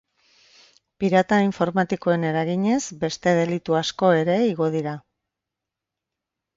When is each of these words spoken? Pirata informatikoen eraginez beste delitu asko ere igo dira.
Pirata 1.03 1.37
informatikoen 1.49 2.27
eraginez 2.31 2.79
beste 3.05 3.37
delitu 3.43 3.79
asko 3.85 4.13
ere 4.25 4.41
igo 4.51 4.75
dira. 4.81 4.99